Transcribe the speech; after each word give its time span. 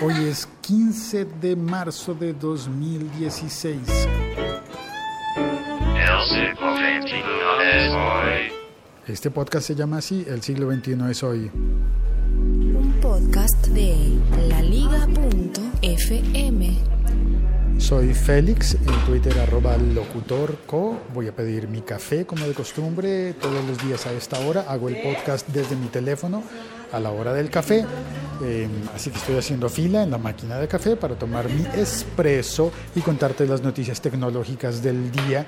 Hoy 0.00 0.14
es 0.28 0.46
15 0.60 1.24
de 1.24 1.56
marzo 1.56 2.14
de 2.14 2.32
2016. 2.32 3.80
Este 9.08 9.32
podcast 9.32 9.66
se 9.66 9.74
llama 9.74 9.98
así, 9.98 10.24
El 10.28 10.40
siglo 10.42 10.70
XXI 10.72 11.10
es 11.10 11.24
hoy. 11.24 11.50
Un 11.52 12.94
podcast 13.02 13.66
de 13.66 13.96
laliga.fm. 14.48 15.18
Soy 17.78 18.14
Félix, 18.14 18.74
en 18.74 19.04
Twitter 19.04 19.36
arroba 19.40 19.76
locutorco. 19.78 21.00
Voy 21.12 21.26
a 21.26 21.34
pedir 21.34 21.66
mi 21.66 21.80
café 21.80 22.24
como 22.24 22.46
de 22.46 22.54
costumbre 22.54 23.32
todos 23.32 23.64
los 23.64 23.84
días 23.84 24.06
a 24.06 24.12
esta 24.12 24.38
hora. 24.46 24.66
Hago 24.68 24.88
el 24.88 25.02
podcast 25.02 25.48
desde 25.48 25.74
mi 25.74 25.88
teléfono 25.88 26.44
a 26.92 27.00
la 27.00 27.10
hora 27.10 27.34
del 27.34 27.50
café. 27.50 27.84
Em, 28.40 28.70
así 28.94 29.10
que 29.10 29.18
estoy 29.18 29.36
haciendo 29.36 29.68
fila 29.68 30.02
en 30.02 30.10
la 30.10 30.18
máquina 30.18 30.58
de 30.58 30.68
café 30.68 30.96
para 30.96 31.16
tomar 31.16 31.48
mi 31.48 31.66
espresso 31.74 32.70
y 32.94 33.00
contarte 33.00 33.46
las 33.46 33.62
noticias 33.62 34.00
tecnológicas 34.00 34.82
del 34.82 35.10
día 35.10 35.46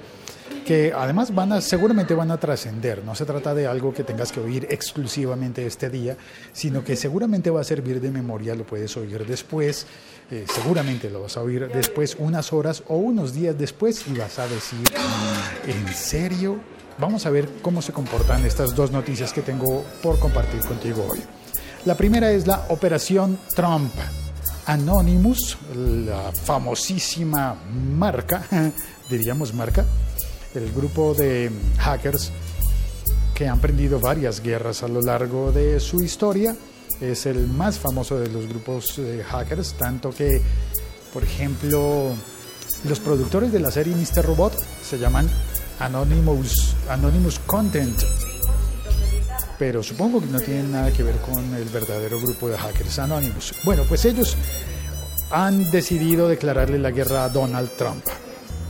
que 0.67 0.93
además 0.95 1.35
van 1.35 1.53
a, 1.53 1.61
seguramente 1.61 2.15
van 2.15 2.31
a 2.31 2.39
trascender. 2.39 3.05
No 3.05 3.15
se 3.15 3.25
trata 3.25 3.55
de 3.55 3.67
algo 3.67 3.93
que 3.93 4.05
tengas 4.05 4.31
que 4.31 4.41
oír 4.41 4.67
exclusivamente 4.71 5.67
este 5.67 5.91
día, 5.91 6.17
sino 6.53 6.85
que 6.85 6.97
seguramente 6.97 7.51
va 7.51 7.61
a 7.61 7.65
servir 7.65 8.01
de 8.01 8.11
memoria, 8.11 8.55
lo 8.55 8.65
puedes 8.65 8.97
oír 8.97 9.27
después, 9.27 9.87
eh, 10.31 10.45
seguramente 10.49 11.11
lo 11.11 11.23
vas 11.23 11.37
a 11.37 11.43
oír 11.43 11.69
después, 11.73 12.17
unas 12.19 12.53
horas 12.53 12.83
o 12.89 12.97
unos 12.97 13.35
días 13.35 13.59
después, 13.59 14.05
y 14.07 14.17
vas 14.17 14.39
a 14.39 14.47
decir, 14.47 14.85
¿en 15.67 15.93
serio? 15.93 16.61
Vamos 16.99 17.27
a 17.27 17.31
ver 17.31 17.49
cómo 17.63 17.83
se 17.83 17.93
comportan 17.93 18.45
estas 18.45 18.75
dos 18.75 18.93
noticias 18.93 19.33
que 19.33 19.43
tengo 19.43 19.85
por 20.03 20.19
compartir 20.19 20.61
contigo 20.61 21.07
hoy. 21.11 21.21
La 21.87 21.95
primera 21.95 22.31
es 22.31 22.47
la 22.47 22.67
Operación 22.69 23.39
Trump. 23.55 23.91
Anonymous, 24.67 25.57
la 25.75 26.31
famosísima 26.31 27.57
marca, 27.97 28.45
diríamos 29.11 29.55
marca, 29.55 29.87
el 30.55 30.71
grupo 30.73 31.15
de 31.15 31.51
hackers 31.79 32.33
que 33.35 33.49
han 33.49 33.61
prendido 33.61 33.99
varias 33.99 34.43
guerras 34.43 34.83
a 34.83 34.89
lo 34.89 35.01
largo 35.01 35.53
de 35.53 35.81
su 35.81 36.03
historia. 36.03 36.55
Es 37.01 37.25
el 37.25 37.47
más 37.47 37.79
famoso 37.79 38.21
de 38.21 38.29
los 38.29 38.47
grupos 38.47 38.97
de 38.99 39.25
hackers, 39.25 39.73
tanto 39.73 40.11
que, 40.11 40.43
por 41.15 41.25
ejemplo, 41.25 42.11
los 42.85 43.01
productores 43.01 43.53
de 43.53 43.61
la 43.61 43.71
serie 43.71 43.97
Mr. 43.97 44.27
Robot 44.27 44.55
se 44.83 44.99
llaman 44.99 45.31
Anonymous, 45.79 46.77
Anonymous 46.91 47.39
Content. 47.47 47.99
Pero 49.61 49.83
supongo 49.83 50.23
que 50.23 50.27
no 50.29 50.41
tienen 50.41 50.73
nada 50.73 50.91
que 50.91 51.03
ver 51.03 51.17
con 51.17 51.55
el 51.55 51.65
verdadero 51.65 52.19
grupo 52.19 52.49
de 52.49 52.57
hackers 52.57 52.99
Anonymous. 52.99 53.53
Bueno, 53.63 53.83
pues 53.87 54.07
ellos 54.07 54.35
han 55.31 55.71
decidido 55.71 56.29
declararle 56.29 56.79
la 56.79 56.91
guerra 56.91 57.25
a 57.25 57.29
Donald 57.29 57.69
Trump. 57.77 58.03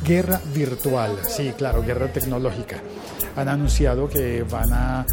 Guerra 0.04 0.40
virtual, 0.52 1.16
sí, 1.28 1.52
claro, 1.56 1.84
guerra 1.84 2.12
tecnológica. 2.12 2.82
Han 3.36 3.48
anunciado 3.48 4.08
que 4.08 4.42
van 4.42 4.72
a, 4.72 5.06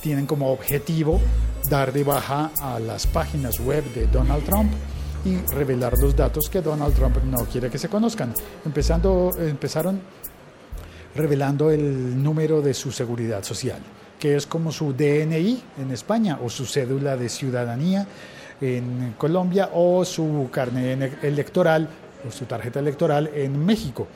tienen 0.00 0.24
como 0.24 0.52
objetivo 0.52 1.20
dar 1.68 1.92
de 1.92 2.04
baja 2.04 2.52
a 2.60 2.78
las 2.78 3.08
páginas 3.08 3.58
web 3.58 3.82
de 3.92 4.06
Donald 4.06 4.44
Trump 4.44 4.72
y 5.24 5.36
revelar 5.52 5.98
los 5.98 6.14
datos 6.14 6.48
que 6.48 6.60
Donald 6.60 6.94
Trump 6.94 7.16
no 7.24 7.44
quiere 7.46 7.70
que 7.70 7.78
se 7.78 7.88
conozcan. 7.88 8.32
Empezando, 8.64 9.32
empezaron 9.36 10.00
revelando 11.16 11.72
el 11.72 12.22
número 12.22 12.62
de 12.62 12.72
su 12.72 12.92
seguridad 12.92 13.42
social, 13.42 13.80
que 14.24 14.36
es 14.36 14.46
como 14.46 14.72
su 14.72 14.94
DNI 14.94 15.62
en 15.76 15.90
España 15.90 16.38
o 16.42 16.48
su 16.48 16.64
cédula 16.64 17.14
de 17.14 17.28
ciudadanía 17.28 18.06
en 18.58 19.14
Colombia 19.18 19.68
o 19.74 20.02
su 20.06 20.48
carnet 20.50 21.22
electoral 21.22 21.86
o 22.26 22.32
su 22.32 22.46
tarjeta 22.46 22.80
electoral 22.80 23.30
en 23.34 23.62
México. 23.62 24.06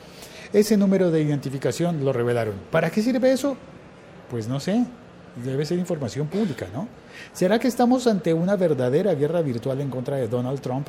Ese 0.51 0.77
número 0.77 1.11
de 1.11 1.21
identificación 1.21 2.03
lo 2.03 2.11
revelaron. 2.11 2.55
¿Para 2.71 2.89
qué 2.89 3.03
sirve 3.03 3.31
eso? 3.31 3.55
Pues 4.31 4.47
no 4.47 4.59
sé, 4.59 4.83
debe 5.45 5.63
ser 5.63 5.77
información 5.77 6.25
pública, 6.25 6.65
¿no? 6.73 6.87
¿Será 7.31 7.59
que 7.59 7.67
estamos 7.67 8.07
ante 8.07 8.33
una 8.33 8.55
verdadera 8.55 9.13
guerra 9.13 9.43
virtual 9.43 9.79
en 9.79 9.91
contra 9.91 10.15
de 10.17 10.27
Donald 10.27 10.59
Trump? 10.59 10.87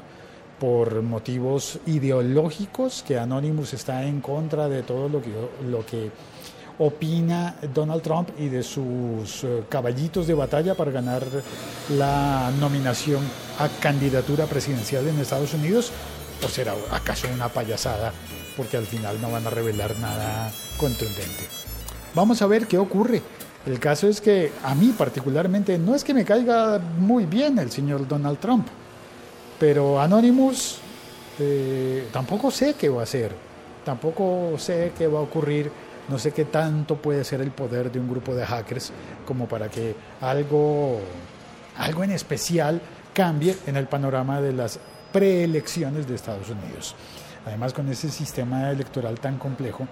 por 0.59 1.01
motivos 1.01 1.79
ideológicos, 1.87 3.03
que 3.03 3.19
Anonymous 3.19 3.73
está 3.73 4.05
en 4.05 4.21
contra 4.21 4.69
de 4.69 4.83
todo 4.83 5.09
lo 5.09 5.87
que 5.87 6.11
opina 6.81 7.55
Donald 7.73 8.03
Trump 8.03 8.31
y 8.37 8.49
de 8.49 8.65
sus 8.65 9.45
eh, 9.45 9.63
caballitos 9.69 10.27
de 10.27 10.35
batalla 10.35 10.75
para 10.75 10.91
ganar 10.91 11.23
la 11.97 12.51
nominación 12.59 13.23
a 13.61 13.69
candidatura 13.81 14.47
presidencial 14.47 15.07
en 15.07 15.21
Estados 15.21 15.55
Unidos? 15.55 15.93
¿O 16.45 16.49
será 16.49 16.75
acaso 16.91 17.29
una 17.33 17.49
payasada? 17.49 18.13
Porque 18.57 18.77
al 18.77 18.87
final 18.87 19.21
no 19.21 19.31
van 19.31 19.47
a 19.47 19.51
revelar 19.51 19.97
nada 20.01 20.51
contundente. 20.77 21.47
Vamos 22.15 22.43
a 22.43 22.49
ver 22.49 22.67
qué 22.67 22.79
ocurre. 22.79 23.23
El 23.65 23.79
caso 23.79 24.09
es 24.09 24.21
que 24.21 24.51
a 24.65 24.75
mí 24.75 24.93
particularmente 24.97 25.79
no 25.79 25.95
es 25.95 26.03
que 26.03 26.15
me 26.15 26.25
caiga 26.25 26.81
muy 26.99 27.27
bien 27.27 27.59
el 27.59 27.71
señor 27.71 28.09
Donald 28.09 28.39
Trump 28.41 28.67
pero 29.61 30.01
Anonymous 30.01 30.79
eh, 31.39 32.09
tampoco 32.11 32.51
sé 32.51 32.75
qué 32.75 32.89
va 32.89 33.01
a 33.01 33.05
hacer, 33.05 33.31
tampoco 33.85 34.55
sé 34.57 34.93
qué 34.97 35.07
va 35.07 35.21
a 35.21 35.23
ocurrir, 35.23 35.71
no 36.09 36.19
sé 36.19 36.33
qué 36.33 36.45
tanto 36.45 36.97
puede 36.97 37.25
ser 37.25 37.41
el 37.41 37.51
poder 37.51 37.91
de 37.91 38.01
un 38.01 38.09
grupo 38.09 38.35
de 38.35 38.45
hackers 38.45 38.93
como 39.27 39.47
para 39.47 39.69
que 39.69 39.95
algo, 40.21 41.01
algo 41.77 42.05
en 42.05 42.13
especial 42.13 42.81
cambie 43.13 43.57
en 43.67 43.77
el 43.77 43.87
panorama 43.87 44.41
de 44.41 44.53
las 44.53 44.79
preelecciones 45.13 46.09
de 46.09 46.15
Estados 46.15 46.49
Unidos. 46.51 46.95
Además, 47.47 47.73
con 47.73 47.89
ese 47.89 48.11
sistema 48.11 48.71
electoral 48.71 49.19
tan 49.19 49.39
complejo, 49.39 49.87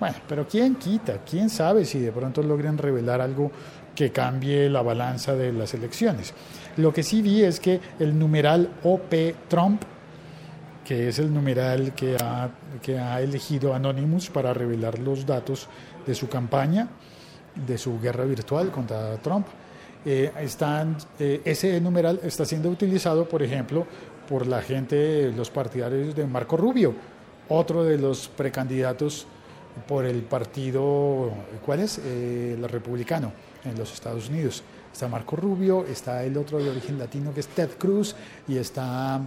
bueno, 0.00 0.16
pero 0.28 0.46
¿quién 0.46 0.76
quita? 0.76 1.18
¿Quién 1.28 1.50
sabe 1.50 1.84
si 1.84 1.98
de 1.98 2.12
pronto 2.12 2.42
logran 2.42 2.78
revelar 2.78 3.20
algo 3.20 3.50
que 3.94 4.12
cambie 4.12 4.70
la 4.70 4.82
balanza 4.82 5.34
de 5.34 5.52
las 5.52 5.74
elecciones? 5.74 6.32
Lo 6.76 6.92
que 6.92 7.02
sí 7.02 7.20
vi 7.20 7.42
es 7.42 7.58
que 7.58 7.80
el 7.98 8.16
numeral 8.16 8.70
OP 8.84 9.12
Trump, 9.48 9.82
que 10.88 11.10
es 11.10 11.18
el 11.18 11.34
numeral 11.34 11.94
que 11.94 12.16
ha, 12.16 12.48
que 12.80 12.98
ha 12.98 13.20
elegido 13.20 13.74
Anonymous 13.74 14.30
para 14.30 14.54
revelar 14.54 14.98
los 14.98 15.26
datos 15.26 15.68
de 16.06 16.14
su 16.14 16.30
campaña, 16.30 16.88
de 17.54 17.76
su 17.76 18.00
guerra 18.00 18.24
virtual 18.24 18.70
contra 18.70 19.18
Trump, 19.18 19.46
eh, 20.06 20.32
eh, 21.18 21.40
ese 21.44 21.80
numeral 21.82 22.20
está 22.22 22.46
siendo 22.46 22.70
utilizado, 22.70 23.28
por 23.28 23.42
ejemplo, 23.42 23.86
por 24.26 24.46
la 24.46 24.62
gente, 24.62 25.30
los 25.36 25.50
partidarios 25.50 26.16
de 26.16 26.26
Marco 26.26 26.56
Rubio, 26.56 26.94
otro 27.50 27.84
de 27.84 27.98
los 27.98 28.28
precandidatos 28.28 29.26
por 29.86 30.06
el 30.06 30.22
partido, 30.22 31.30
¿cuál 31.66 31.80
es? 31.80 32.00
Eh, 32.02 32.56
el 32.56 32.66
republicano 32.66 33.30
en 33.62 33.76
los 33.76 33.92
Estados 33.92 34.30
Unidos. 34.30 34.62
Está 34.90 35.06
Marco 35.06 35.36
Rubio, 35.36 35.84
está 35.84 36.24
el 36.24 36.38
otro 36.38 36.56
de 36.56 36.70
origen 36.70 36.98
latino 36.98 37.34
que 37.34 37.40
es 37.40 37.48
Ted 37.48 37.72
Cruz 37.78 38.16
y 38.48 38.56
está, 38.56 39.20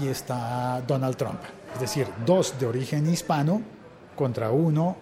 y 0.00 0.08
está 0.08 0.82
Donald 0.86 1.16
Trump. 1.16 1.40
Es 1.74 1.80
decir, 1.80 2.06
dos 2.26 2.54
de 2.58 2.66
origen 2.66 3.08
hispano 3.08 3.62
contra 4.16 4.50
uno 4.50 4.96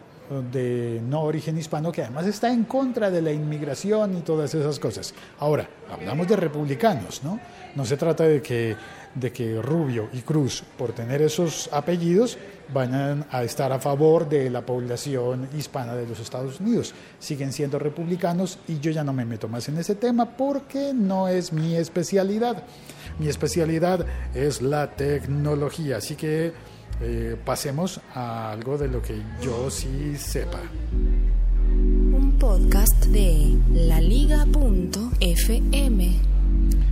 de 0.53 1.01
no 1.09 1.23
origen 1.23 1.57
hispano 1.57 1.91
que 1.91 2.03
además 2.03 2.27
está 2.27 2.53
en 2.53 2.65
contra 2.65 3.11
de 3.11 3.23
la 3.23 3.33
inmigración 3.33 4.19
y 4.19 4.21
todas 4.21 4.55
esas 4.55 4.79
cosas. 4.79 5.15
Ahora, 5.39 5.69
hablamos 5.91 6.29
de 6.29 6.37
republicanos, 6.37 7.23
¿no? 7.25 7.41
No 7.75 7.85
se 7.85 7.97
trata 7.97 8.25
de 8.25 8.43
que, 8.43 8.77
de 9.15 9.33
que 9.33 9.61
Rubio 9.63 10.09
y 10.13 10.21
Cruz, 10.21 10.63
por 10.77 10.93
tener 10.93 11.23
esos 11.23 11.71
apellidos, 11.73 12.37
vayan 12.73 13.25
a 13.31 13.43
estar 13.43 13.73
a 13.73 13.79
favor 13.79 14.29
de 14.29 14.51
la 14.51 14.61
población 14.61 15.49
hispana 15.57 15.95
de 15.95 16.07
los 16.07 16.21
Estados 16.21 16.61
Unidos. 16.61 16.95
Siguen 17.19 17.53
siendo 17.53 17.79
republicanos 17.79 18.59
y 18.69 18.79
yo 18.81 18.91
ya 18.91 19.05
no 19.05 19.13
me 19.13 19.25
meto 19.25 19.49
más 19.49 19.69
en 19.69 19.79
ese 19.79 19.95
tema 19.95 20.37
porque 20.37 20.93
no 20.95 21.29
es 21.29 21.53
mi 21.53 21.75
especialidad. 21.77 22.65
Mi 23.19 23.29
especialidad 23.29 24.07
es 24.35 24.63
la 24.63 24.93
tecnología, 24.93 25.97
así 25.97 26.15
que 26.15 26.53
eh, 27.01 27.37
pasemos 27.45 28.01
a 28.15 28.51
algo 28.53 28.79
de 28.79 28.89
lo 28.89 29.01
que 29.03 29.21
yo 29.43 29.71
sí 29.71 30.17
sepa. 30.17 30.61
Un 31.71 32.37
podcast 32.39 33.07
de 33.07 33.57
laliga.fm. 33.73 34.49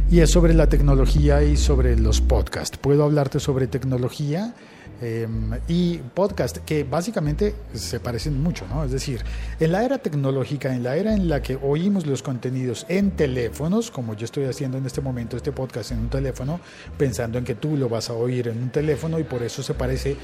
Y 0.09 0.21
es 0.21 0.31
sobre 0.31 0.55
la 0.55 0.69
tecnología 0.69 1.43
y 1.43 1.57
sobre 1.57 1.97
los 1.97 2.21
podcasts. 2.21 2.79
¿Puedo 2.79 3.03
hablarte 3.05 3.41
sobre 3.41 3.67
tecnología? 3.67 4.55
Em, 5.03 5.51
y 5.69 5.99
podcast 5.99 6.57
que 6.59 6.83
básicamente 6.85 7.55
se 7.75 8.01
parecen 8.01 8.43
mucho, 8.43 8.67
¿no? 8.67 8.83
Es 8.83 8.93
decir, 8.93 9.23
en 9.61 9.73
la 9.73 9.85
era 9.85 9.99
tecnológica, 9.99 10.75
en 10.75 10.83
la 10.83 10.97
era 10.97 11.13
en 11.13 11.29
la 11.29 11.43
que 11.43 11.59
oímos 11.63 12.07
los 12.07 12.23
contenidos 12.23 12.87
en 12.89 13.11
teléfonos, 13.11 13.91
como 13.91 14.15
yo 14.15 14.25
estoy 14.25 14.45
haciendo 14.45 14.79
en 14.79 14.87
este 14.87 15.03
momento 15.03 15.37
este 15.37 15.53
podcast 15.53 15.93
en 15.93 15.99
un 15.99 16.09
teléfono, 16.09 16.61
pensando 16.97 17.37
en 17.37 17.45
que 17.45 17.57
tú 17.57 17.77
lo 17.77 17.91
vas 17.91 18.09
a 18.09 18.15
oír 18.15 18.49
en 18.49 18.57
un 18.57 18.71
teléfono 18.71 19.19
y 19.19 19.25
por 19.25 19.43
eso 19.43 19.63
se 19.63 19.75
parece 19.75 20.17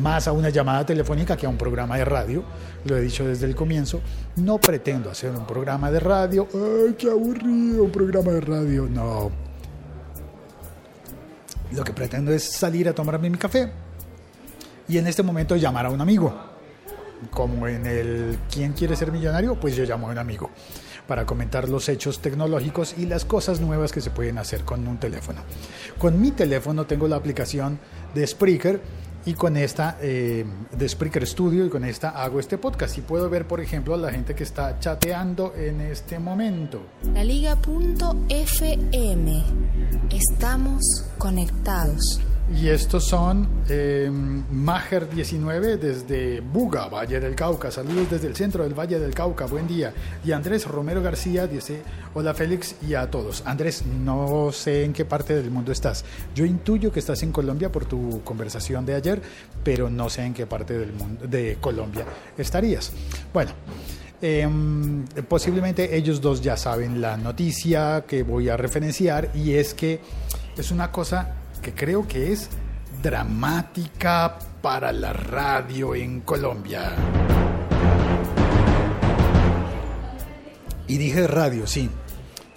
más 0.00 0.28
a 0.28 0.32
una 0.32 0.50
llamada 0.50 0.86
telefónica 0.86 1.36
que 1.36 1.46
a 1.46 1.48
un 1.48 1.58
programa 1.58 1.96
de 1.96 2.04
radio, 2.04 2.44
lo 2.84 2.96
he 2.96 3.00
dicho 3.00 3.26
desde 3.26 3.46
el 3.46 3.56
comienzo, 3.56 4.00
no 4.36 4.58
pretendo 4.58 5.10
hacer 5.10 5.32
un 5.32 5.44
programa 5.44 5.90
de 5.90 5.98
radio, 5.98 6.46
¡ay, 6.54 6.94
qué 6.96 7.10
aburrido 7.10 7.82
un 7.82 7.90
programa 7.90 8.30
de 8.30 8.40
radio! 8.40 8.86
No, 8.88 9.32
Lo 11.72 11.82
que 11.82 11.92
pretendo 11.92 12.32
es 12.32 12.44
salir 12.44 12.88
a 12.88 12.94
tomarme 12.94 13.28
mi 13.28 13.36
café 13.36 13.89
y 14.90 14.98
en 14.98 15.06
este 15.06 15.22
momento 15.22 15.56
llamar 15.56 15.86
a 15.86 15.90
un 15.90 16.00
amigo. 16.00 16.34
Como 17.30 17.68
en 17.68 17.86
el 17.86 18.38
¿Quién 18.50 18.72
quiere 18.72 18.96
ser 18.96 19.12
millonario? 19.12 19.54
Pues 19.60 19.76
yo 19.76 19.84
llamo 19.84 20.08
a 20.08 20.12
un 20.12 20.18
amigo 20.18 20.50
para 21.06 21.26
comentar 21.26 21.68
los 21.68 21.88
hechos 21.88 22.20
tecnológicos 22.20 22.94
y 22.96 23.06
las 23.06 23.24
cosas 23.24 23.60
nuevas 23.60 23.92
que 23.92 24.00
se 24.00 24.10
pueden 24.10 24.38
hacer 24.38 24.64
con 24.64 24.86
un 24.86 24.98
teléfono. 24.98 25.40
Con 25.98 26.20
mi 26.20 26.30
teléfono 26.30 26.86
tengo 26.86 27.08
la 27.08 27.16
aplicación 27.16 27.78
de 28.14 28.26
Spreaker 28.26 28.80
y 29.26 29.34
con 29.34 29.56
esta 29.56 29.98
eh, 30.00 30.46
de 30.72 30.88
Spreaker 30.88 31.26
Studio 31.26 31.66
y 31.66 31.68
con 31.68 31.84
esta 31.84 32.10
hago 32.10 32.40
este 32.40 32.58
podcast 32.58 32.96
y 32.96 33.02
puedo 33.02 33.28
ver 33.28 33.46
por 33.46 33.60
ejemplo 33.60 33.94
a 33.94 33.98
la 33.98 34.10
gente 34.10 34.34
que 34.34 34.44
está 34.44 34.78
chateando 34.78 35.52
en 35.56 35.82
este 35.82 36.18
momento 36.18 36.80
La 37.12 37.22
Liga.fm. 37.22 38.24
Estamos 40.10 41.06
conectados. 41.18 42.20
Y 42.52 42.68
estos 42.68 43.04
son 43.04 43.48
eh, 43.68 44.10
Maher 44.10 45.08
19 45.08 45.76
desde 45.76 46.40
Buga, 46.40 46.88
Valle 46.88 47.20
del 47.20 47.34
Cauca. 47.34 47.70
Saludos 47.70 48.10
desde 48.10 48.26
el 48.26 48.34
centro 48.34 48.64
del 48.64 48.74
Valle 48.74 48.98
del 48.98 49.14
Cauca. 49.14 49.46
Buen 49.46 49.68
día. 49.68 49.92
Y 50.24 50.32
Andrés 50.32 50.66
Romero 50.66 51.00
García 51.00 51.46
dice: 51.46 51.82
Hola 52.14 52.34
Félix 52.34 52.74
y 52.86 52.94
a 52.94 53.08
todos. 53.08 53.42
Andrés, 53.46 53.84
no 53.86 54.50
sé 54.52 54.84
en 54.84 54.92
qué 54.92 55.04
parte 55.04 55.34
del 55.34 55.50
mundo 55.50 55.70
estás. 55.70 56.04
Yo 56.34 56.44
intuyo 56.44 56.90
que 56.90 56.98
estás 56.98 57.22
en 57.22 57.30
Colombia 57.30 57.70
por 57.70 57.84
tu 57.84 58.22
conversación 58.24 58.84
de 58.84 58.94
ayer, 58.94 59.22
pero 59.62 59.88
no 59.88 60.10
sé 60.10 60.24
en 60.24 60.34
qué 60.34 60.46
parte 60.46 60.76
del 60.76 60.92
mundo 60.92 61.26
de 61.26 61.58
Colombia 61.60 62.04
estarías. 62.36 62.92
Bueno. 63.32 63.52
em, 64.22 65.06
posiblemente 65.28 65.96
ellos 65.96 66.20
dos 66.20 66.42
ya 66.42 66.54
saben 66.54 67.00
la 67.00 67.16
noticia 67.16 68.04
que 68.06 68.22
voy 68.22 68.50
a 68.50 68.56
referenciar 68.58 69.30
y 69.34 69.54
es 69.54 69.72
que 69.72 70.00
es 70.58 70.70
una 70.70 70.92
cosa 70.92 71.39
que 71.60 71.74
creo 71.74 72.06
que 72.08 72.32
es 72.32 72.48
dramática 73.02 74.38
para 74.62 74.92
la 74.92 75.12
radio 75.12 75.94
en 75.94 76.20
Colombia. 76.20 76.92
Y 80.86 80.98
dije 80.98 81.26
radio, 81.26 81.66
sí. 81.66 81.88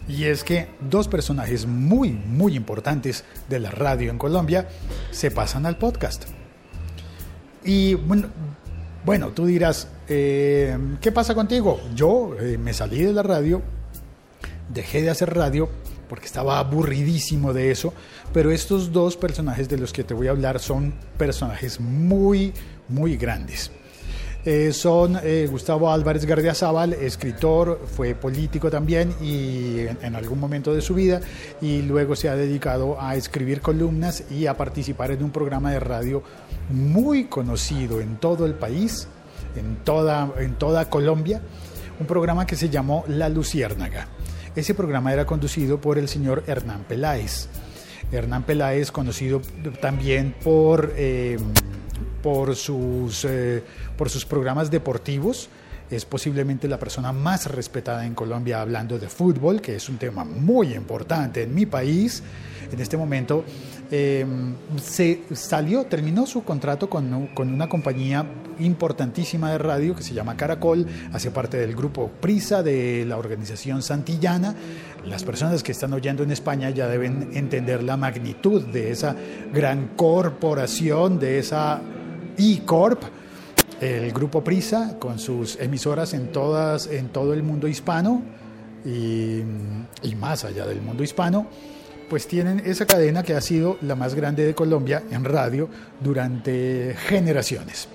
Y 0.08 0.26
es 0.26 0.44
que 0.44 0.70
dos 0.82 1.08
personajes 1.08 1.66
muy, 1.66 2.12
muy 2.12 2.56
importantes 2.56 3.24
de 3.48 3.60
la 3.60 3.72
radio 3.72 4.12
en 4.12 4.18
Colombia 4.18 4.68
se 5.12 5.32
pasan 5.32 5.66
al 5.66 5.78
podcast. 5.78 6.26
Y 7.64 7.94
bueno, 7.94 8.28
bueno 9.06 9.30
tú 9.30 9.46
dirás, 9.46 9.88
eh, 10.10 10.78
¿qué 11.00 11.12
pasa 11.12 11.36
contigo? 11.36 11.80
Yo 11.96 12.36
eh, 12.40 12.58
me 12.58 12.74
salí 12.74 13.02
de 13.02 13.14
la 13.14 13.24
radio, 13.24 13.62
dejé 14.74 15.02
de 15.02 15.10
hacer 15.10 15.34
radio 15.34 15.70
porque 16.14 16.28
estaba 16.28 16.60
aburridísimo 16.60 17.54
de 17.54 17.72
eso, 17.72 17.92
pero 18.32 18.52
estos 18.52 18.92
dos 18.92 19.18
personajes 19.18 19.68
de 19.68 19.80
los 19.80 19.92
que 19.92 20.04
te 20.04 20.14
voy 20.14 20.28
a 20.28 20.30
hablar 20.30 20.60
son 20.60 20.94
personajes 21.18 21.80
muy, 21.80 22.54
muy 22.88 23.18
grandes. 23.18 23.72
Eh, 24.46 24.74
son 24.74 25.18
eh, 25.24 25.48
Gustavo 25.50 25.92
Álvarez 25.92 26.28
Gardiazabal, 26.28 26.94
escritor, 26.94 27.82
fue 27.88 28.14
político 28.14 28.70
también 28.70 29.16
y 29.24 29.80
en, 29.80 29.98
en 30.04 30.16
algún 30.16 30.40
momento 30.40 30.72
de 30.72 30.82
su 30.82 30.94
vida 30.94 31.20
y 31.64 31.82
luego 31.82 32.16
se 32.16 32.30
ha 32.30 32.36
dedicado 32.36 33.02
a 33.02 33.16
escribir 33.16 33.60
columnas 33.62 34.26
y 34.30 34.46
a 34.46 34.56
participar 34.56 35.10
en 35.10 35.24
un 35.24 35.32
programa 35.32 35.72
de 35.72 35.80
radio 35.80 36.22
muy 36.70 37.26
conocido 37.26 38.02
en 38.02 38.18
todo 38.18 38.46
el 38.46 38.54
país, 38.54 39.08
en 39.56 39.78
toda, 39.78 40.32
en 40.38 40.60
toda 40.60 40.92
Colombia, 40.92 41.42
un 42.00 42.06
programa 42.06 42.46
que 42.46 42.56
se 42.56 42.70
llamó 42.70 43.04
La 43.08 43.30
Luciérnaga. 43.30 44.10
Ese 44.56 44.76
programa 44.76 45.12
era 45.12 45.26
conducido 45.26 45.82
por 45.82 45.98
el 45.98 46.08
señor 46.08 46.44
Hernán 46.46 46.84
Peláez. 46.84 47.48
Hernán 48.12 48.44
Peláez, 48.44 48.92
conocido 48.92 49.42
también 49.82 50.36
por, 50.44 50.94
eh, 50.96 51.38
por, 52.22 52.56
sus, 52.56 53.26
eh, 53.26 53.64
por 53.98 54.12
sus 54.12 54.26
programas 54.26 54.70
deportivos, 54.70 55.50
es 55.90 56.06
posiblemente 56.06 56.68
la 56.68 56.80
persona 56.80 57.12
más 57.12 57.46
respetada 57.48 58.06
en 58.06 58.16
Colombia 58.16 58.62
hablando 58.62 58.98
de 58.98 59.08
fútbol, 59.08 59.62
que 59.62 59.76
es 59.76 59.90
un 59.90 59.98
tema 59.98 60.24
muy 60.24 60.74
importante 60.74 61.44
en 61.44 61.54
mi 61.54 61.66
país. 61.66 62.24
En 62.72 62.80
este 62.80 62.98
momento 62.98 63.44
eh, 63.92 64.26
se 64.82 65.22
salió, 65.34 65.86
terminó 65.86 66.26
su 66.26 66.44
contrato 66.44 66.90
con, 66.90 67.28
con, 67.28 67.54
una 67.54 67.70
compañía 67.70 68.26
importantísima 68.60 69.52
de 69.52 69.60
radio 69.60 69.96
que 69.96 70.02
se 70.02 70.14
llama 70.14 70.36
Caracol, 70.36 70.88
hace 71.12 71.30
parte 71.30 71.58
del 71.58 71.76
grupo 71.76 72.10
Prisa 72.20 72.64
de 72.64 73.06
la 73.06 73.18
organización 73.18 73.84
Santillana. 73.84 74.56
Las 75.06 75.24
personas 75.24 75.62
que 75.62 75.74
están 75.74 75.94
oyendo 75.94 76.24
en 76.24 76.32
España 76.32 76.72
ya 76.72 76.88
deben 76.88 77.30
entender 77.34 77.84
la 77.84 77.98
magnitud 77.98 78.64
de 78.64 78.92
esa 78.92 79.16
gran 79.54 79.90
corporación, 79.96 81.20
de 81.20 81.38
esa 81.38 81.82
E-Corp 82.38 83.04
el 83.82 84.12
grupo 84.12 84.44
Prisa 84.44 84.98
con 85.00 85.20
sus 85.20 85.60
emisoras 85.60 86.14
en 86.14 86.32
todas 86.32 86.88
en 86.88 87.10
todo 87.10 87.34
el 87.34 87.44
mundo 87.44 87.68
hispano 87.68 88.22
y, 88.86 89.44
más 90.18 90.46
allá 90.46 90.66
del 90.66 90.82
mundo 90.82 91.04
hispano 91.04 91.48
pues 92.10 92.28
tienen 92.28 92.62
esa 92.66 92.86
cadena 92.86 93.24
que 93.24 93.34
ha 93.34 93.42
sido 93.42 93.78
la 93.82 93.96
más 93.96 94.14
grande 94.14 94.46
de 94.46 94.54
Colombia 94.54 95.04
en 95.10 95.24
radio 95.24 95.68
durante 96.00 96.96
generaciones. 97.08 97.88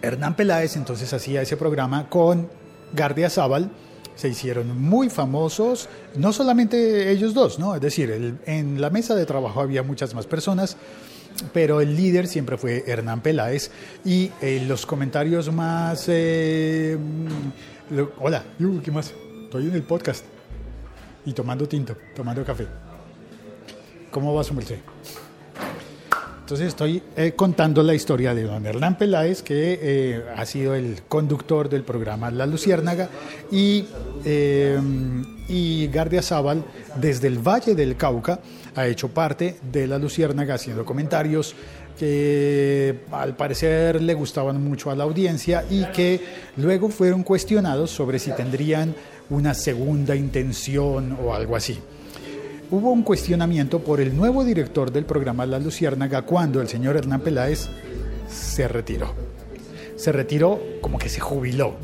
Hernán 0.00 0.36
Peláez 0.36 0.76
entonces 0.76 1.12
hacía 1.12 1.42
ese 1.42 1.56
programa 1.56 2.08
con 2.08 2.48
Gardia 2.92 3.30
Zaval 3.30 3.70
se 4.14 4.28
hicieron 4.28 4.80
muy 4.80 5.10
famosos, 5.10 5.88
no 6.16 6.32
solamente 6.32 7.10
ellos 7.10 7.34
dos, 7.34 7.58
¿no? 7.58 7.74
Es 7.74 7.80
decir, 7.80 8.38
en 8.46 8.80
la 8.80 8.90
mesa 8.90 9.14
de 9.14 9.26
trabajo 9.26 9.60
había 9.60 9.82
muchas 9.82 10.14
más 10.14 10.26
personas, 10.26 10.76
pero 11.52 11.80
el 11.80 11.96
líder 11.96 12.26
siempre 12.26 12.56
fue 12.56 12.84
Hernán 12.86 13.20
Peláez 13.20 13.70
y 14.04 14.30
eh, 14.40 14.64
los 14.66 14.86
comentarios 14.86 15.52
más... 15.52 16.04
Eh, 16.08 16.96
lo, 17.90 18.12
hola, 18.18 18.44
¿qué 18.82 18.90
más? 18.90 19.12
Estoy 19.44 19.66
en 19.66 19.74
el 19.74 19.82
podcast 19.82 20.24
y 21.26 21.32
tomando 21.32 21.68
tinto, 21.68 21.96
tomando 22.14 22.44
café. 22.44 22.66
¿Cómo 24.10 24.34
va 24.34 24.44
su 24.44 24.54
merced? 24.54 24.78
Entonces 26.44 26.68
estoy 26.68 27.02
eh, 27.16 27.32
contando 27.34 27.82
la 27.82 27.94
historia 27.94 28.34
de 28.34 28.42
don 28.42 28.66
Hernán 28.66 28.98
Peláez, 28.98 29.42
que 29.42 29.78
eh, 29.80 30.24
ha 30.36 30.44
sido 30.44 30.74
el 30.74 31.00
conductor 31.08 31.70
del 31.70 31.84
programa 31.84 32.30
La 32.30 32.44
Luciérnaga, 32.44 33.08
y, 33.50 33.86
eh, 34.26 34.78
y 35.48 35.86
Gardia 35.86 36.20
Zaval, 36.20 36.62
desde 37.00 37.28
el 37.28 37.38
Valle 37.38 37.74
del 37.74 37.96
Cauca, 37.96 38.40
ha 38.74 38.86
hecho 38.86 39.08
parte 39.08 39.56
de 39.72 39.86
La 39.86 39.98
Luciérnaga 39.98 40.56
haciendo 40.56 40.84
comentarios 40.84 41.54
que 41.98 43.04
al 43.10 43.34
parecer 43.36 44.02
le 44.02 44.12
gustaban 44.12 44.62
mucho 44.62 44.90
a 44.90 44.94
la 44.94 45.04
audiencia 45.04 45.64
y 45.70 45.86
que 45.92 46.20
luego 46.58 46.90
fueron 46.90 47.22
cuestionados 47.22 47.90
sobre 47.90 48.18
si 48.18 48.32
tendrían 48.32 48.94
una 49.30 49.54
segunda 49.54 50.14
intención 50.14 51.16
o 51.24 51.32
algo 51.32 51.56
así 51.56 51.78
hubo 52.74 52.90
un 52.90 53.04
cuestionamiento 53.04 53.78
por 53.78 54.00
el 54.00 54.16
nuevo 54.16 54.44
director 54.44 54.90
del 54.90 55.04
programa 55.04 55.46
La 55.46 55.60
Luciérnaga 55.60 56.22
cuando 56.22 56.60
el 56.60 56.68
señor 56.68 56.96
Hernán 56.96 57.20
Peláez 57.20 57.68
se 58.28 58.66
retiró. 58.66 59.14
Se 59.96 60.10
retiró 60.10 60.60
como 60.80 60.98
que 60.98 61.08
se 61.08 61.20
jubiló. 61.20 61.74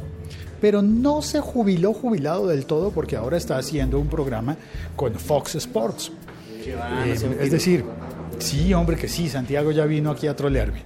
Pero 0.60 0.82
no 0.82 1.22
se 1.22 1.40
jubiló 1.40 1.94
jubilado 1.94 2.48
del 2.48 2.66
todo 2.66 2.90
porque 2.90 3.16
ahora 3.16 3.36
está 3.36 3.56
haciendo 3.56 3.98
un 4.00 4.08
programa 4.08 4.56
con 4.96 5.14
Fox 5.14 5.54
Sports. 5.54 6.10
Eh, 6.66 7.16
es 7.40 7.50
decir, 7.50 7.84
sí, 8.38 8.74
hombre, 8.74 8.96
que 8.96 9.08
sí, 9.08 9.28
Santiago 9.28 9.70
ya 9.70 9.86
vino 9.86 10.10
aquí 10.10 10.26
a 10.26 10.34
trolearme. 10.34 10.82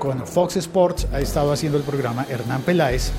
Con 0.00 0.26
Fox 0.26 0.56
Sports 0.56 1.06
ha 1.12 1.20
estado 1.20 1.52
haciendo 1.52 1.78
el 1.78 1.84
programa 1.84 2.26
Hernán 2.28 2.62
Peláez 2.62 3.12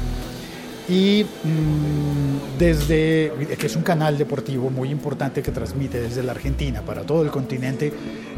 y 0.89 1.25
mmm, 1.43 2.57
desde 2.57 3.31
que 3.59 3.67
es 3.67 3.75
un 3.75 3.83
canal 3.83 4.17
deportivo 4.17 4.69
muy 4.69 4.89
importante 4.89 5.41
que 5.41 5.51
transmite 5.51 5.99
desde 6.01 6.23
la 6.23 6.31
Argentina 6.31 6.81
para 6.81 7.01
todo 7.01 7.23
el 7.23 7.29
continente 7.29 7.91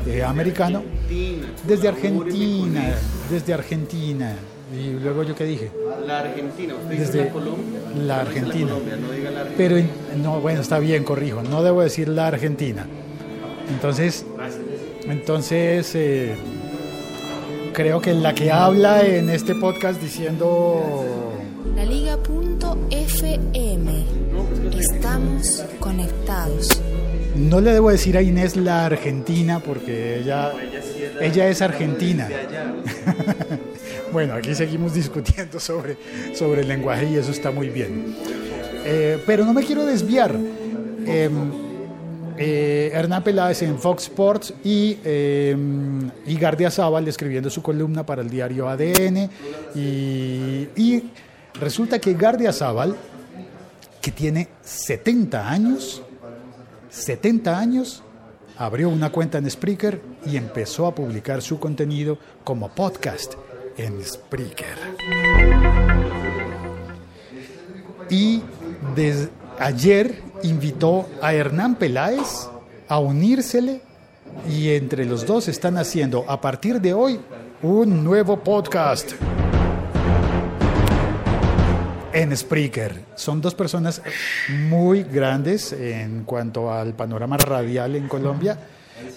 eh, 0.08 0.24
americano 0.24 0.84
desde 1.68 1.88
Argentina 1.88 2.96
desde 3.30 3.54
Argentina. 3.54 4.34
Y 4.72 4.92
luego 5.02 5.24
yo 5.24 5.34
qué 5.34 5.46
dije. 5.46 5.72
La 6.06 6.20
Argentina 6.20 6.76
usted 6.76 6.98
desde 6.98 7.26
la 7.26 7.32
Colombia. 7.32 7.80
la 7.98 8.22
Argentina, 8.22 8.66
la 8.66 8.74
Colombia, 8.74 8.96
no 8.98 9.12
diga 9.12 9.32
la 9.32 9.42
Argentina. 9.42 9.58
pero 9.58 10.22
no 10.22 10.42
bueno 10.42 10.62
está 10.62 10.78
bien 10.78 11.04
corrijo. 11.04 11.42
No 11.42 11.64
debo 11.64 11.82
decir 11.82 12.08
la 12.08 12.28
Argentina. 12.28 12.86
Entonces 13.70 14.26
entonces 15.08 15.92
eh, 15.96 16.36
creo 17.74 18.00
que 18.00 18.14
la 18.14 18.36
que 18.36 18.52
habla 18.52 19.06
en 19.06 19.30
este 19.30 19.56
podcast 19.56 20.00
diciendo 20.02 21.39
Liga.fm. 23.22 24.06
Estamos 24.80 25.66
conectados. 25.80 26.82
No 27.36 27.60
le 27.60 27.74
debo 27.74 27.90
decir 27.90 28.18
a 28.18 28.22
Inés 28.22 28.56
la 28.56 28.86
Argentina 28.86 29.60
porque 29.60 30.20
ella, 30.20 30.54
ella 31.20 31.50
es 31.50 31.62
argentina. 31.62 32.30
bueno, 34.14 34.36
aquí 34.36 34.56
seguimos 34.56 34.94
discutiendo 34.94 35.60
sobre, 35.60 35.98
sobre 36.34 36.62
el 36.62 36.68
lenguaje 36.68 37.10
y 37.10 37.16
eso 37.18 37.32
está 37.32 37.52
muy 37.52 37.70
bien. 37.70 38.16
Eh, 38.86 39.22
pero 39.26 39.44
no 39.44 39.54
me 39.54 39.64
quiero 39.64 39.86
desviar. 39.86 40.36
Eh, 41.06 41.30
eh, 42.38 42.92
Hernán 42.94 43.24
Peláez 43.24 43.62
en 43.64 43.78
Fox 43.78 44.04
Sports 44.04 44.54
y, 44.64 44.98
eh, 45.04 45.58
y 46.26 46.36
Gardia 46.38 46.72
Zaval 46.72 47.06
escribiendo 47.08 47.50
su 47.50 47.62
columna 47.62 48.06
para 48.06 48.22
el 48.22 48.30
diario 48.30 48.70
ADN. 48.70 49.30
Y, 49.76 50.70
y 50.78 51.04
resulta 51.60 52.00
que 52.00 52.14
Gardia 52.14 52.54
Zaval, 52.54 52.96
que 54.02 54.12
tiene 54.12 54.50
70 54.62 55.50
años, 55.50 56.02
70 56.90 57.58
años, 57.58 58.04
abrió 58.58 58.90
una 58.90 59.12
cuenta 59.12 59.38
en 59.38 59.50
Spreaker 59.50 60.02
y 60.26 60.38
empezó 60.38 60.86
a 60.86 60.96
publicar 60.96 61.42
su 61.42 61.60
contenido 61.60 62.18
como 62.44 62.70
podcast 62.70 63.36
en 63.78 64.04
Spreaker. 64.04 64.78
Y 68.10 68.42
desde 68.96 69.30
ayer 69.60 70.22
invitó 70.44 71.08
a 71.22 71.34
Hernán 71.34 71.76
Peláez 71.76 72.50
a 72.88 73.00
unírsele 73.00 73.82
y 74.50 74.70
entre 74.70 75.06
los 75.06 75.26
dos 75.26 75.48
están 75.48 75.78
haciendo 75.78 76.26
a 76.28 76.42
partir 76.42 76.82
de 76.82 76.94
hoy 76.94 77.20
un 77.62 78.04
nuevo 78.04 78.42
podcast 78.44 79.14
en 82.14 82.36
Spreaker. 82.36 83.06
Son 83.16 83.42
dos 83.42 83.56
personas 83.56 84.02
muy 84.68 85.04
grandes 85.04 85.74
en 85.74 86.24
cuanto 86.24 86.72
al 86.72 86.94
panorama 86.94 87.38
radial 87.38 87.96
en 87.96 88.08
Colombia. 88.08 88.58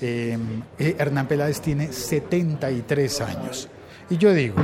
Eh, 0.00 0.38
Hernán 0.78 1.26
Peláez 1.26 1.60
tiene 1.60 1.92
73 1.92 3.20
años. 3.20 3.68
Y 4.10 4.16
yo 4.16 4.32
digo, 4.32 4.56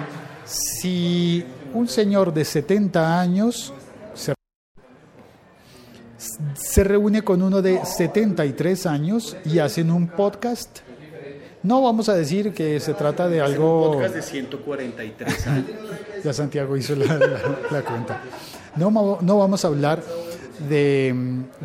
si 0.44 1.44
un 1.74 1.88
señor 1.88 2.32
de 2.32 2.44
70 2.44 3.20
años 3.20 3.72
se, 4.14 4.34
se 6.54 6.84
reúne 6.84 7.22
con 7.22 7.42
uno 7.42 7.62
de 7.62 7.84
73 7.84 8.86
años 8.86 9.36
y 9.44 9.58
hacen 9.58 9.90
un 9.90 10.08
podcast, 10.08 10.80
no 11.62 11.82
vamos 11.82 12.08
a 12.08 12.14
decir 12.14 12.52
que 12.52 12.78
se 12.78 12.94
trata 12.94 13.28
de 13.28 13.40
algo... 13.40 13.90
Un 13.90 13.96
podcast 13.96 14.14
de 14.14 14.22
143 14.22 15.46
años. 15.48 15.66
Ya 16.22 16.32
Santiago 16.32 16.76
hizo 16.76 16.94
la, 16.94 17.82
cuenta. 17.82 18.22
No, 18.76 18.90
no, 19.20 19.38
vamos 19.38 19.64
a 19.64 19.68
hablar 19.68 20.02
de, 20.68 21.14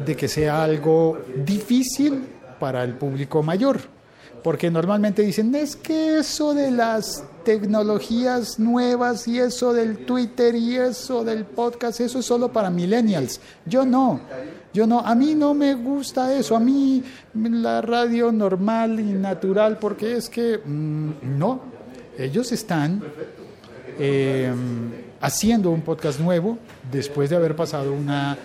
de, 0.06 0.16
que 0.16 0.28
sea 0.28 0.64
algo 0.64 1.20
difícil 1.46 2.24
para 2.60 2.84
el 2.84 2.96
público 2.96 3.44
mayor, 3.44 3.80
porque 4.44 4.70
normalmente 4.70 5.22
dicen, 5.22 5.54
es 5.56 5.76
que 5.76 6.20
eso 6.20 6.54
de 6.54 6.72
las 6.72 7.24
tecnologías 7.44 8.60
nuevas 8.60 9.28
y 9.28 9.40
eso 9.40 9.74
del 9.74 10.06
Twitter 10.06 10.56
y 10.56 10.78
eso 10.78 11.24
del 11.24 11.46
podcast, 11.46 12.00
eso 12.02 12.20
es 12.20 12.26
solo 12.26 12.52
para 12.52 12.70
millennials. 12.70 13.40
Yo 13.66 13.86
no, 13.86 14.22
yo 14.74 14.88
no, 14.88 15.00
a 15.00 15.14
mí 15.16 15.36
no 15.36 15.54
me 15.54 15.76
gusta 15.76 16.34
eso, 16.36 16.56
a 16.56 16.60
mí 16.60 17.04
la 17.34 17.82
radio 17.82 18.32
normal 18.32 19.00
y 19.00 19.14
natural, 19.14 19.78
porque 19.78 20.18
es 20.18 20.30
que 20.30 20.60
mmm, 20.64 21.12
no, 21.38 21.62
ellos 22.18 22.52
están 22.52 23.02
eh, 24.00 24.52
haciendo 25.22 25.72
un 25.72 25.82
podcast 25.82 26.20
nuevo 26.20 26.58
después 26.92 27.30
de 27.30 27.36
haber 27.36 27.56
pasado 27.56 27.94
una, 27.94 28.38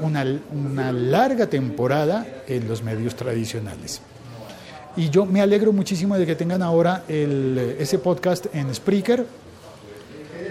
un, 0.00 0.40
una, 0.52 0.92
larga 0.92 1.46
temporada 1.46 2.26
en 2.46 2.68
los 2.68 2.82
medios 2.82 3.14
tradicionales. 3.16 4.00
Y 4.96 5.10
yo 5.10 5.26
me 5.26 5.40
alegro 5.40 5.72
muchísimo 5.72 6.16
de 6.16 6.26
que 6.26 6.34
tengan 6.34 6.62
ahora 6.62 7.04
el, 7.08 7.76
ese 7.78 7.98
podcast 7.98 8.46
en 8.54 8.74
Spreaker, 8.74 9.26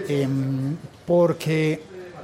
eh, 0.08 0.28
porque 1.04 1.80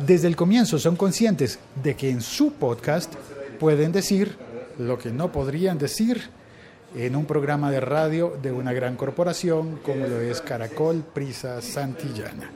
desde 0.07 0.29
el 0.29 0.37
comienzo 0.37 0.79
son 0.79 0.97
conscientes 0.97 1.59
de 1.83 1.95
que 1.97 2.11
en 2.11 2.21
su 2.21 2.53
podcast 2.53 3.13
pueden 3.59 3.93
decir 3.93 4.37
lo 4.79 4.99
que 4.99 5.11
no 5.11 5.31
podrían 5.31 5.79
decir 5.79 6.31
en 6.95 7.17
un 7.17 7.25
programa 7.25 7.71
de 7.71 7.81
radio 7.81 8.37
de 8.43 8.53
una 8.53 8.73
gran 8.73 8.97
corporación 8.97 9.79
como 9.83 10.07
lo 10.07 10.21
es 10.21 10.41
Caracol 10.41 11.03
Prisa 11.13 11.61
Santillana. 11.63 12.51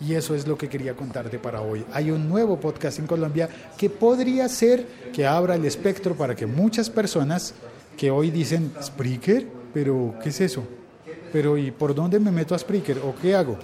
Y 0.00 0.14
eso 0.14 0.34
es 0.34 0.46
lo 0.46 0.58
que 0.58 0.68
quería 0.68 0.94
contarte 0.94 1.38
para 1.38 1.60
hoy. 1.60 1.84
Hay 1.92 2.10
un 2.10 2.28
nuevo 2.28 2.58
podcast 2.58 2.98
en 2.98 3.06
Colombia 3.06 3.48
que 3.78 3.88
podría 3.88 4.48
ser 4.48 4.86
que 5.12 5.26
abra 5.26 5.54
el 5.54 5.64
espectro 5.64 6.14
para 6.14 6.34
que 6.34 6.46
muchas 6.46 6.90
personas 6.90 7.54
que 7.96 8.10
hoy 8.10 8.30
dicen, 8.30 8.72
Spreaker, 8.82 9.46
pero 9.72 10.14
¿qué 10.22 10.30
es 10.30 10.40
eso? 10.40 10.64
Pero 11.32 11.56
¿y 11.56 11.70
por 11.70 11.94
dónde 11.94 12.18
me 12.18 12.32
meto 12.32 12.54
a 12.54 12.58
Spreaker 12.58 12.98
o 12.98 13.14
qué 13.20 13.34
hago? 13.34 13.58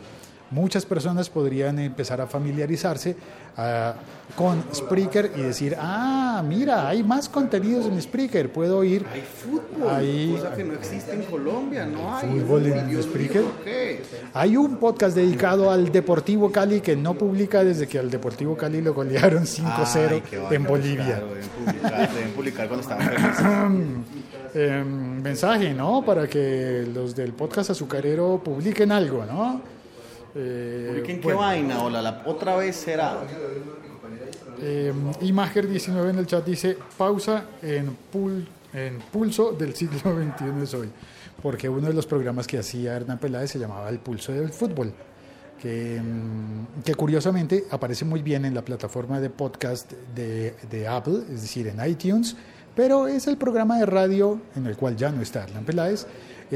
Muchas 0.51 0.85
personas 0.85 1.31
podrían 1.31 1.79
empezar 1.79 2.21
a 2.21 2.27
familiarizarse 2.27 3.15
uh, 3.57 4.35
con 4.37 4.65
Spreaker 4.75 5.31
y 5.37 5.43
decir, 5.43 5.77
ah, 5.79 6.43
mira, 6.45 6.89
hay 6.89 7.05
más 7.05 7.29
contenidos 7.29 7.87
en 7.87 8.03
Spreaker, 8.03 8.51
puedo 8.51 8.83
ir. 8.83 9.07
Hay 9.13 9.21
fútbol, 9.21 9.89
hay, 9.89 10.33
cosa 10.35 10.55
que 10.55 10.65
no 10.65 10.75
existe 10.75 11.13
en 11.13 11.23
Colombia, 11.23 11.87
no 11.87 12.17
hay. 12.17 12.29
Fútbol 12.29 12.67
en 12.67 12.89
Dios 12.89 13.05
Spreaker. 13.05 13.43
mío, 13.43 13.53
¿qué? 13.65 14.03
Hay 14.35 14.57
un 14.57 14.77
podcast 14.79 15.15
dedicado 15.15 15.71
al 15.71 15.93
Deportivo 15.93 16.51
Cali 16.51 16.81
que 16.81 16.97
no 16.97 17.15
publica 17.15 17.63
desde 17.63 17.87
que 17.87 18.01
al 18.01 18.11
Deportivo 18.11 18.57
Cali 18.57 18.83
lo 18.83 18.93
golearon 18.93 19.45
5-0 19.45 20.09
Ay, 20.11 20.23
qué 20.29 20.37
en 20.37 20.43
bárbaro, 20.43 20.69
Bolivia. 20.69 21.23
publicar, 21.65 22.13
deben 22.13 22.31
publicar 22.33 22.69
cuando 22.69 22.83
estaban. 22.83 24.05
Eh, 24.53 24.85
mensaje, 25.23 25.73
¿no? 25.75 26.05
Para 26.05 26.27
que 26.27 26.89
los 26.93 27.15
del 27.15 27.35
podcast 27.35 27.71
azucarero 27.71 28.41
publiquen 28.43 28.91
algo, 28.91 29.25
¿no? 29.25 29.80
Eh, 30.35 30.87
¿Publiquen 30.91 31.17
qué 31.19 31.25
bueno, 31.25 31.41
vaina? 31.41 31.83
Hola, 31.83 32.01
la 32.03 32.23
otra 32.27 32.57
vez 32.57 32.77
será. 32.77 33.19
eh, 34.61 34.93
Imager19 35.23 36.11
en 36.11 36.19
el 36.19 36.27
chat 36.27 36.45
dice 36.45 36.77
pausa 36.97 37.45
en, 37.63 37.97
pul- 38.13 38.47
en 38.73 38.99
pulso 39.13 39.53
del 39.53 39.75
siglo 39.75 39.99
XXI 40.03 40.63
es 40.63 40.75
hoy, 40.75 40.89
porque 41.43 41.69
uno 41.69 41.89
de 41.89 41.95
los 41.95 42.07
programas 42.07 42.47
que 42.47 42.59
hacía 42.59 42.97
Hernán 42.97 43.19
Peláez 43.19 43.51
se 43.51 43.59
llamaba 43.59 43.89
El 43.89 43.99
Pulso 43.99 44.33
del 44.33 44.51
Fútbol, 44.51 44.93
que, 45.61 46.01
mm, 46.01 46.83
que 46.85 46.95
curiosamente 46.95 47.65
aparece 47.71 48.05
muy 48.05 48.23
bien 48.23 48.45
en 48.45 48.55
la 48.55 48.63
plataforma 48.63 49.21
de 49.21 49.31
podcast 49.31 49.93
de, 50.15 50.55
de 50.71 50.87
Apple, 50.89 51.21
es 51.33 51.43
decir, 51.43 51.67
en 51.67 51.85
iTunes, 51.89 52.37
pero 52.77 53.09
es 53.09 53.27
el 53.27 53.37
programa 53.37 53.79
de 53.79 53.87
radio 53.87 54.41
en 54.57 54.67
el 54.67 54.77
cual 54.77 54.97
ya 54.97 55.11
no 55.11 55.23
está 55.23 55.43
Hernán 55.45 55.65
Peláez, 55.65 56.07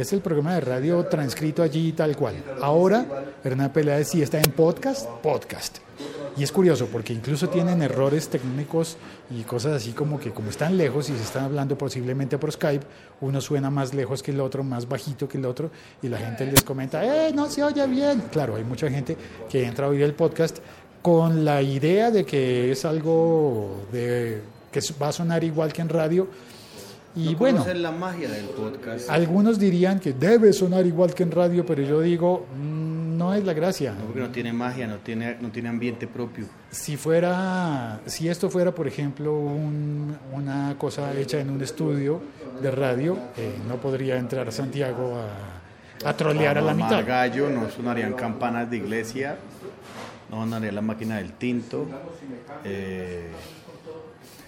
es 0.00 0.12
el 0.12 0.20
programa 0.20 0.54
de 0.54 0.60
radio 0.60 1.04
transcrito 1.06 1.62
allí 1.62 1.92
tal 1.92 2.16
cual. 2.16 2.34
Ahora 2.60 3.06
Hernán 3.42 3.72
Peláez 3.72 4.08
sí 4.08 4.22
está 4.22 4.38
en 4.38 4.50
podcast, 4.52 5.08
podcast. 5.22 5.78
Y 6.36 6.42
es 6.42 6.50
curioso 6.50 6.88
porque 6.90 7.12
incluso 7.12 7.48
tienen 7.48 7.80
errores 7.80 8.28
técnicos 8.28 8.96
y 9.30 9.42
cosas 9.42 9.74
así 9.74 9.92
como 9.92 10.18
que 10.18 10.32
como 10.32 10.50
están 10.50 10.76
lejos 10.76 11.08
y 11.08 11.16
se 11.16 11.22
están 11.22 11.44
hablando 11.44 11.78
posiblemente 11.78 12.38
por 12.38 12.50
Skype, 12.50 12.84
uno 13.20 13.40
suena 13.40 13.70
más 13.70 13.94
lejos 13.94 14.20
que 14.20 14.32
el 14.32 14.40
otro, 14.40 14.64
más 14.64 14.88
bajito 14.88 15.28
que 15.28 15.38
el 15.38 15.46
otro 15.46 15.70
y 16.02 16.08
la 16.08 16.18
gente 16.18 16.44
les 16.46 16.64
comenta, 16.64 17.04
¡eh, 17.04 17.32
no 17.32 17.48
se 17.48 17.62
oye 17.62 17.86
bien! 17.86 18.24
Claro, 18.32 18.56
hay 18.56 18.64
mucha 18.64 18.90
gente 18.90 19.16
que 19.48 19.64
entra 19.64 19.86
a 19.86 19.90
oír 19.90 20.02
el 20.02 20.14
podcast 20.14 20.58
con 21.02 21.44
la 21.44 21.62
idea 21.62 22.10
de 22.10 22.24
que 22.24 22.72
es 22.72 22.84
algo 22.84 23.86
de, 23.92 24.40
que 24.72 24.80
va 25.00 25.08
a 25.08 25.12
sonar 25.12 25.44
igual 25.44 25.72
que 25.72 25.82
en 25.82 25.88
radio. 25.88 26.26
Y 27.16 27.32
no 27.32 27.38
bueno, 27.38 27.64
la 27.74 27.92
magia 27.92 28.28
del 28.28 28.46
podcast. 28.46 29.08
algunos 29.08 29.58
dirían 29.58 30.00
que 30.00 30.12
debe 30.12 30.52
sonar 30.52 30.84
igual 30.86 31.14
que 31.14 31.22
en 31.22 31.30
radio, 31.30 31.64
pero 31.64 31.82
yo 31.82 32.00
digo, 32.00 32.46
mm, 32.56 33.16
no 33.16 33.32
es 33.34 33.44
la 33.44 33.52
gracia. 33.52 33.92
No, 33.92 34.06
porque 34.06 34.20
no 34.20 34.28
tiene 34.30 34.52
magia, 34.52 34.86
no 34.88 34.96
tiene, 34.96 35.36
no 35.40 35.48
tiene 35.50 35.68
ambiente 35.68 36.06
propio. 36.08 36.46
Si 36.70 36.96
fuera, 36.96 38.00
si 38.06 38.28
esto 38.28 38.50
fuera, 38.50 38.74
por 38.74 38.88
ejemplo, 38.88 39.32
un- 39.38 40.16
una 40.32 40.74
cosa 40.76 41.12
hecha 41.16 41.38
en 41.38 41.50
un 41.50 41.62
estudio 41.62 42.20
de 42.60 42.70
radio, 42.72 43.16
eh, 43.36 43.54
no 43.68 43.76
podría 43.76 44.16
entrar 44.16 44.50
Santiago 44.52 45.14
a, 45.16 46.08
a 46.08 46.16
trolear 46.16 46.58
a 46.58 46.60
la 46.62 46.74
mitad. 46.74 47.06
gallo, 47.06 47.48
no 47.48 47.70
sonarían 47.70 48.14
campanas 48.14 48.68
de 48.68 48.78
iglesia, 48.78 49.36
no 50.34 50.42
sonaría 50.42 50.72
la 50.72 50.80
máquina 50.80 51.16
del 51.18 51.32
tinto. 51.32 51.86
eh, 52.64 53.30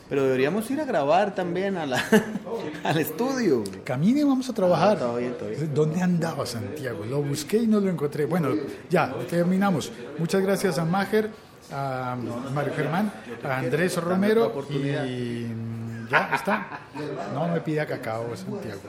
pero 0.08 0.22
deberíamos 0.22 0.70
ir 0.70 0.80
a 0.80 0.84
grabar 0.84 1.34
también 1.34 1.76
a 1.76 1.84
la, 1.84 2.00
al 2.84 2.98
estudio. 2.98 3.64
Camine, 3.84 4.24
vamos 4.24 4.48
a 4.48 4.52
trabajar. 4.52 4.96
Ah, 4.96 5.00
todo 5.00 5.16
bien, 5.16 5.34
todo 5.36 5.48
bien. 5.48 5.74
¿Dónde 5.74 6.00
andaba 6.00 6.46
Santiago? 6.46 7.04
Lo 7.04 7.22
busqué 7.22 7.56
y 7.58 7.66
no 7.66 7.80
lo 7.80 7.90
encontré. 7.90 8.24
Bueno, 8.24 8.54
ya, 8.88 9.12
terminamos. 9.28 9.90
Muchas 10.18 10.42
gracias 10.42 10.78
a 10.78 10.84
Mager, 10.84 11.30
a 11.72 12.16
Mario 12.54 12.72
Germán, 12.76 13.12
a 13.42 13.58
Andrés 13.58 13.96
Romero 13.96 14.64
y 14.70 15.46
ya 16.08 16.30
está. 16.34 16.80
No 17.34 17.48
me 17.48 17.60
pida 17.60 17.84
cacao, 17.84 18.36
Santiago. 18.36 18.80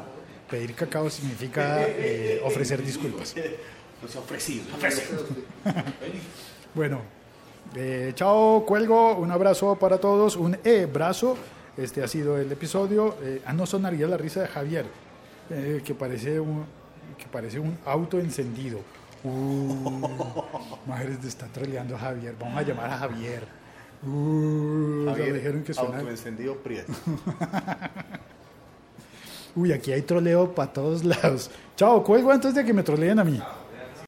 Pedir 0.47 0.75
cacao 0.75 1.09
significa 1.09 1.79
eh, 1.81 2.41
ofrecer 2.45 2.83
disculpas. 2.83 3.33
Nos 4.03 4.15
ofrecí, 4.15 4.63
ofrecí. 4.75 5.01
Bueno, 6.73 7.01
eh, 7.75 8.11
chao, 8.15 8.63
cuelgo, 8.65 9.17
un 9.17 9.31
abrazo 9.31 9.75
para 9.75 9.97
todos, 9.97 10.35
un 10.35 10.57
e-brazo. 10.63 11.35
Este 11.75 12.03
ha 12.03 12.07
sido 12.07 12.37
el 12.37 12.51
episodio. 12.51 13.15
Eh, 13.21 13.41
ah, 13.45 13.53
no 13.53 13.65
sonaría 13.65 14.07
la 14.07 14.17
risa 14.17 14.41
de 14.41 14.47
Javier, 14.47 14.85
eh, 15.49 15.81
que, 15.85 15.93
parece 15.93 16.39
un, 16.39 16.65
que 17.17 17.25
parece 17.31 17.59
un 17.59 17.77
auto 17.85 18.19
encendido. 18.19 18.79
Uh, 19.23 20.07
Majeres 20.87 21.23
está 21.25 21.47
troleando 21.47 21.95
a 21.95 21.99
Javier. 21.99 22.35
Vamos 22.39 22.57
a 22.57 22.61
llamar 22.61 22.91
a 22.91 22.97
Javier. 22.97 23.43
Uh, 24.05 25.05
Javier, 25.07 25.33
dijeron 25.33 25.63
que 25.63 25.73
suena. 25.73 25.97
autoencendido 25.97 26.55
Prieto. 26.57 26.93
Uy, 29.55 29.73
aquí 29.73 29.91
hay 29.91 30.03
troleo 30.03 30.53
para 30.53 30.71
todos 30.71 31.03
lados. 31.03 31.49
Chao, 31.75 32.03
cuelgo 32.03 32.31
antes 32.31 32.53
de 32.53 32.63
que 32.63 32.73
me 32.73 32.83
troleen 32.83 33.19
a 33.19 33.23
mí. 33.23 33.41